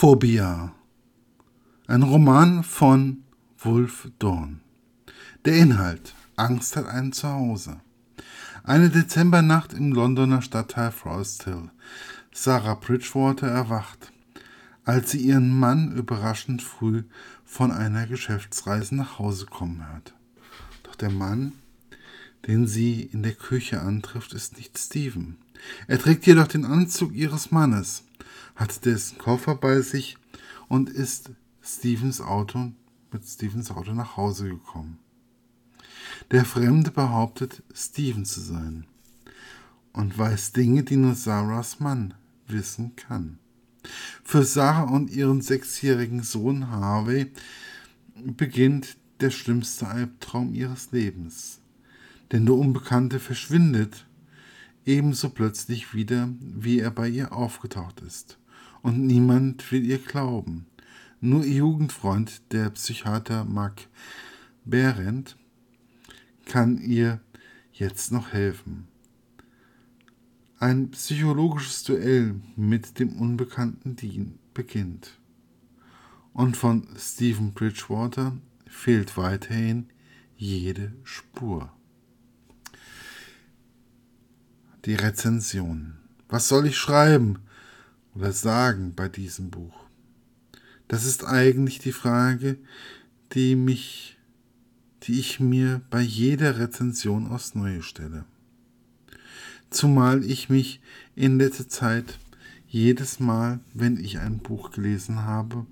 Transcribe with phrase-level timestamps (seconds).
[0.00, 0.72] Phobia.
[1.86, 3.22] Ein Roman von
[3.58, 4.62] Wolf Dorn.
[5.44, 6.14] Der Inhalt.
[6.36, 7.82] Angst hat ein Zuhause.
[8.64, 11.68] Eine Dezembernacht im Londoner Stadtteil Forest Hill.
[12.32, 14.10] Sarah Bridgewater erwacht,
[14.86, 17.02] als sie ihren Mann überraschend früh
[17.44, 20.14] von einer Geschäftsreise nach Hause kommen hört.
[20.84, 21.52] Doch der Mann,
[22.46, 25.36] den sie in der Küche antrifft, ist nicht Stephen.
[25.88, 28.04] Er trägt jedoch den Anzug ihres Mannes
[28.60, 30.18] hat dessen Koffer bei sich
[30.68, 31.30] und ist
[31.62, 32.72] Stevens Auto
[33.10, 34.98] mit Stevens Auto nach Hause gekommen.
[36.30, 38.84] Der Fremde behauptet, Steven zu sein
[39.94, 42.12] und weiß Dinge, die nur Sarahs Mann
[42.48, 43.38] wissen kann.
[44.22, 47.32] Für Sarah und ihren sechsjährigen Sohn Harvey
[48.14, 51.60] beginnt der schlimmste Albtraum ihres Lebens.
[52.30, 54.06] Denn der Unbekannte verschwindet
[54.84, 58.36] ebenso plötzlich wieder, wie er bei ihr aufgetaucht ist
[58.82, 60.66] und niemand will ihr glauben.
[61.20, 63.88] Nur ihr Jugendfreund, der Psychiater Mark
[64.64, 65.36] Behrendt,
[66.46, 67.20] kann ihr
[67.72, 68.88] jetzt noch helfen.
[70.58, 75.18] Ein psychologisches Duell mit dem unbekannten Dean beginnt.
[76.32, 79.88] Und von Stephen Bridgewater fehlt weiterhin
[80.36, 81.72] jede Spur.
[84.84, 85.98] Die Rezension.
[86.28, 87.40] Was soll ich schreiben?
[88.14, 89.84] Oder sagen bei diesem Buch?
[90.88, 92.58] Das ist eigentlich die Frage,
[93.32, 94.18] die mich,
[95.04, 98.24] die ich mir bei jeder Rezension aufs Neue stelle.
[99.70, 100.80] Zumal ich mich
[101.14, 102.18] in letzter Zeit
[102.66, 105.66] jedes Mal, wenn ich ein Buch gelesen habe,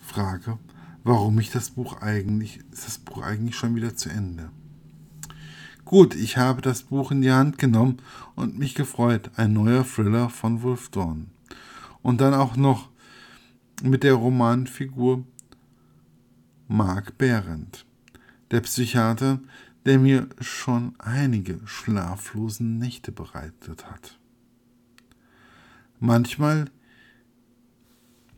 [0.00, 0.58] frage,
[1.04, 4.50] warum ich das Buch eigentlich, ist das Buch eigentlich schon wieder zu Ende?
[5.84, 7.98] Gut, ich habe das Buch in die Hand genommen
[8.36, 9.30] und mich gefreut.
[9.36, 11.26] Ein neuer Thriller von Wolf Dorn.
[12.02, 12.90] Und dann auch noch
[13.82, 15.24] mit der Romanfigur
[16.68, 17.86] Mark Behrendt,
[18.50, 19.40] der Psychiater,
[19.84, 24.18] der mir schon einige schlaflose Nächte bereitet hat.
[25.98, 26.70] Manchmal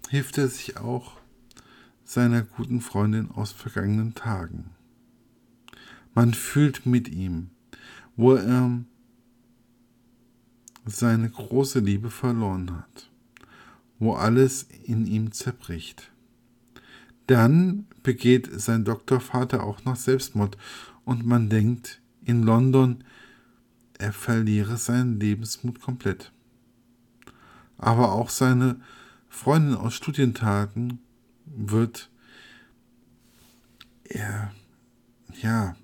[0.09, 1.19] hilft er sich auch
[2.05, 4.71] seiner guten Freundin aus vergangenen Tagen.
[6.15, 7.51] Man fühlt mit ihm,
[8.17, 8.85] wo er
[10.85, 13.12] seine große Liebe verloren hat
[14.03, 16.11] wo alles in ihm zerbricht.
[17.29, 20.59] Dann begeht sein Doktorvater auch noch Selbstmord
[21.05, 23.05] und man denkt in London,
[23.99, 26.33] er verliere seinen Lebensmut komplett.
[27.79, 28.81] Aber auch seine
[29.29, 30.99] Freundin aus Studientagen
[31.47, 32.11] wird
[34.03, 34.53] er,
[35.41, 35.77] ja,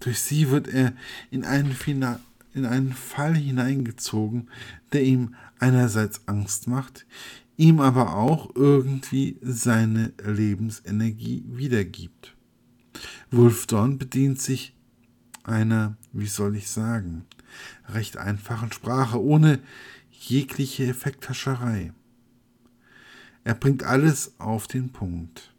[0.00, 0.94] durch sie wird er
[1.30, 2.20] in einen, Fina
[2.54, 4.48] in einen Fall hineingezogen,
[4.94, 7.04] der ihm einerseits Angst macht,
[7.56, 12.36] ihm aber auch irgendwie seine Lebensenergie wiedergibt.
[13.30, 14.74] Wolfdorn bedient sich
[15.44, 17.24] einer, wie soll ich sagen,
[17.88, 19.60] recht einfachen Sprache, ohne
[20.10, 21.92] jegliche Effekthascherei.
[23.44, 25.54] Er bringt alles auf den Punkt.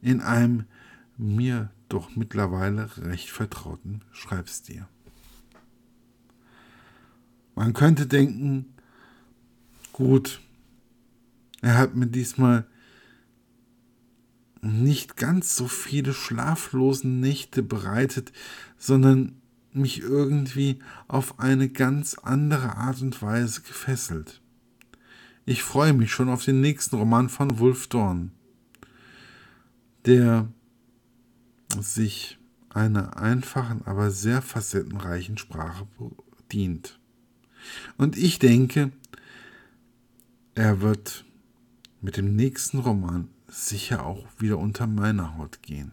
[0.00, 0.64] In einem
[1.16, 4.86] mir doch mittlerweile recht vertrauten Schreibstil.
[7.54, 8.66] Man könnte denken,
[9.98, 10.40] Gut,
[11.60, 12.68] er hat mir diesmal
[14.60, 18.30] nicht ganz so viele schlaflosen Nächte bereitet,
[18.76, 19.42] sondern
[19.72, 20.78] mich irgendwie
[21.08, 24.40] auf eine ganz andere Art und Weise gefesselt.
[25.46, 28.30] Ich freue mich schon auf den nächsten Roman von Wolf Dorn,
[30.06, 30.46] der
[31.80, 32.38] sich
[32.68, 35.88] einer einfachen, aber sehr facettenreichen Sprache
[36.52, 37.00] dient.
[37.96, 38.92] Und ich denke,
[40.58, 41.24] er wird
[42.00, 45.92] mit dem nächsten Roman sicher auch wieder unter meiner Haut gehen.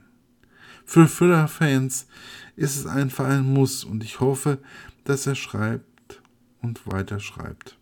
[0.85, 2.07] Für Thriller-Fans
[2.55, 4.57] ist es einfach ein Muss und ich hoffe,
[5.03, 6.19] dass er schreibt
[6.63, 7.77] und weiter schreibt.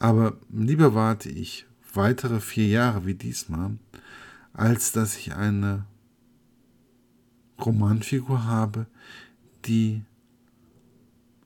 [0.00, 3.78] Aber lieber warte ich weitere vier Jahre wie diesmal,
[4.52, 5.86] als dass ich eine
[7.64, 8.86] Romanfigur habe,
[9.64, 10.02] die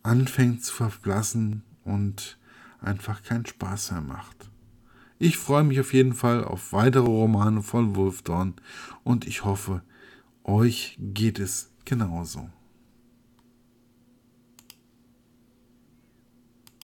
[0.02, 2.38] anfängt zu verblassen und
[2.80, 4.50] einfach keinen Spaß mehr macht.
[5.18, 8.54] Ich freue mich auf jeden Fall auf weitere Romane von Wolfdorn
[9.04, 9.82] und ich hoffe,
[10.44, 12.48] euch geht es genauso.